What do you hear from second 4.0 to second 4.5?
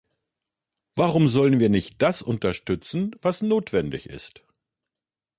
ist?